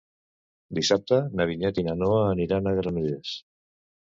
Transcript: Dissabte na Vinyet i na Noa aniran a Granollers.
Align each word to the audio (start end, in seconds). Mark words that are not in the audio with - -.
Dissabte 0.77 1.19
na 1.41 1.47
Vinyet 1.51 1.83
i 1.83 1.83
na 1.89 1.95
Noa 2.01 2.17
aniran 2.31 2.71
a 2.71 2.75
Granollers. 2.81 3.37